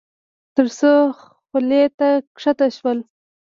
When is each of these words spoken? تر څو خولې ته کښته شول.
تر 0.55 0.67
څو 0.77 0.93
خولې 1.47 1.83
ته 1.97 2.09
کښته 2.35 2.67
شول. 2.77 2.99